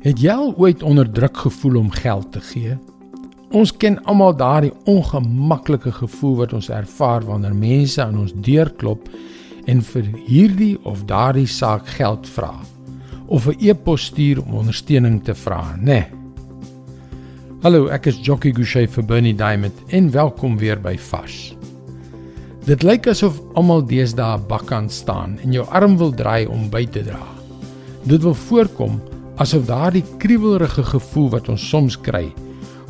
[0.00, 2.76] Het jy al ooit onder druk gevoel om geld te gee?
[3.52, 9.10] Ons ken almal daardie ongemaklike gevoel wat ons ervaar wanneer mense aan ons deur klop
[9.68, 12.54] en vir hierdie of daardie saak geld vra
[13.26, 15.84] of 'n e-pos stuur om ondersteuning te vra, né?
[15.84, 16.06] Nee.
[17.62, 21.54] Hallo, ek is Jockey Gouchee vir Bernie Diamond en welkom weer by Fas.
[22.64, 27.04] Dit lyk asof almal deesdae bakkant staan en jou arm wil draai om by te
[27.04, 27.26] dra.
[28.04, 29.00] Dit wil voorkom
[29.40, 32.28] asof daardie kriebelrige gevoel wat ons soms kry,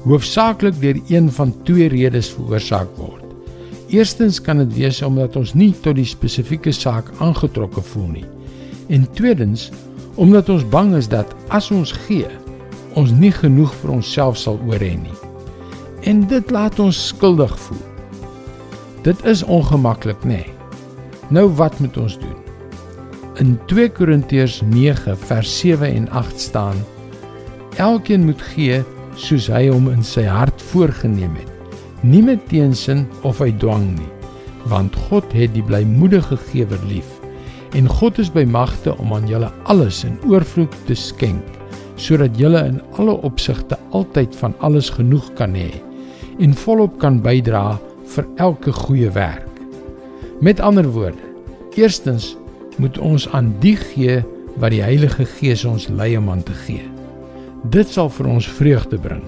[0.05, 3.25] hoofsaaklik deur een van twee redes veroorsaak word.
[3.91, 8.27] Eerstens kan dit wees omdat ons nie tot die spesifieke saak aangetrokke voel nie.
[8.91, 9.71] En tweedens,
[10.15, 12.29] omdat ons bang is dat as ons gee,
[12.99, 15.19] ons nie genoeg vir onsself sal oor hê nie.
[16.11, 17.83] En dit laat ons skuldig voel.
[19.07, 20.43] Dit is ongemaklik, nê?
[20.43, 20.57] Nee.
[21.31, 22.50] Nou wat moet ons doen?
[23.41, 26.77] In 2 Korintiërs 9 vers 7 en 8 staan:
[27.77, 28.83] Elkeen moet gee
[29.17, 34.11] soos hy hom in sy hart voorgenem het, nie met teensin of uit dwang nie,
[34.69, 37.09] want God het die blymoedige gewer lief.
[37.73, 41.47] En God is by magte om aan julle alles in oorvloed te skenk,
[41.97, 45.71] sodat julle in alle opsigte altyd van alles genoeg kan hê
[46.45, 47.79] en volop kan bydra
[48.13, 49.49] vir elke goeie werk.
[50.45, 51.25] Met ander woorde,
[51.81, 52.35] eerstens
[52.81, 54.21] moet ons aan die gee
[54.61, 56.87] wat die Heilige Gees ons lei om aan te gee.
[57.71, 59.23] Dit sal vir ons vreugde bring.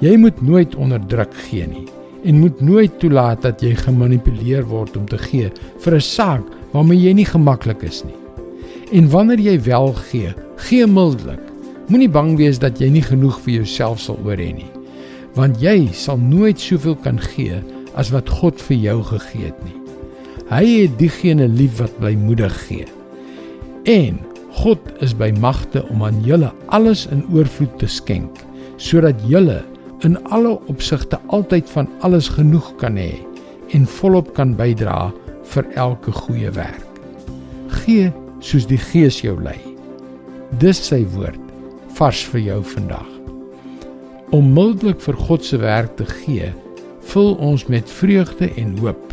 [0.00, 1.88] Jy moet nooit onder druk gee nie
[2.24, 5.48] en moet nooit toelaat dat jy gemanipuleer word om te gee
[5.84, 8.18] vir 'n saak waarmee jy nie gemaklik is nie.
[8.92, 11.40] En wanneer jy wel gee, gee mildelik.
[11.88, 14.70] Moenie bang wees dat jy nie genoeg vir jouself sal oor hê nie,
[15.34, 17.62] want jy sal nooit soveel kan gee
[17.94, 19.79] as wat God vir jou gegee het nie.
[20.50, 22.86] Hy het diegene lief wat blymoedig gee.
[23.86, 24.16] En
[24.58, 28.40] God is by magte om aan julle alles in oorvloed te skenk,
[28.82, 29.60] sodat julle
[30.02, 33.12] in alle opsigte altyd van alles genoeg kan hê
[33.76, 35.12] en volop kan bydra
[35.52, 36.98] vir elke goeie werk.
[37.84, 38.08] Gee
[38.42, 39.58] soos die Gees jou lei.
[40.58, 41.38] Dis sy woord
[41.94, 43.06] vars vir jou vandag.
[44.34, 46.50] Om mildelik vir God se werk te gee,
[47.14, 49.09] vul ons met vreugde en hoop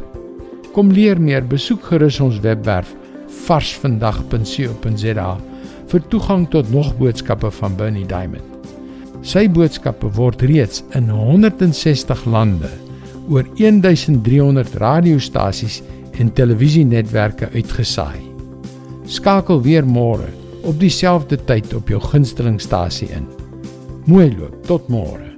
[0.78, 2.92] Kom leer meer, besoek gerus ons webwerf
[3.48, 5.30] varsvandag.co.za
[5.90, 8.46] vir toegang tot nog boodskappe van Bernie Diamond.
[9.26, 12.70] Sy boodskappe word reeds in 160 lande
[13.26, 15.80] oor 1300 radiostasies
[16.22, 18.22] en televisienetwerke uitgesaai.
[19.10, 20.30] Skakel weer môre
[20.62, 23.26] op dieselfde tyd op jou gunstelingstasie in.
[24.06, 25.37] Mooi loop, tot môre.